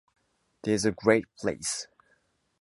There’s 0.63 0.83
a 0.83 0.91
great 0.91 1.25
place. 1.39 1.85